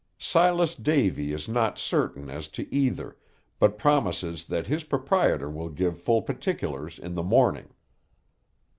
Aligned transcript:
Silas 0.17 0.73
Davy 0.73 1.31
is 1.31 1.47
not 1.47 1.77
certain 1.77 2.27
as 2.27 2.47
to 2.47 2.67
either, 2.73 3.17
but 3.59 3.77
promises 3.77 4.45
that 4.45 4.65
his 4.65 4.83
proprietor 4.83 5.47
will 5.47 5.69
give 5.69 6.01
full 6.01 6.23
particulars 6.23 6.97
in 6.97 7.13
the 7.13 7.21
morning. 7.21 7.69